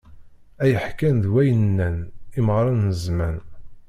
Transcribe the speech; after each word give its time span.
Ay 0.63 0.73
ḥkan 0.85 1.15
d 1.23 1.25
way 1.33 1.49
nnan, 1.57 1.97
imɣaṛen 2.39 2.79
n 2.89 2.93
zzman! 3.01 3.37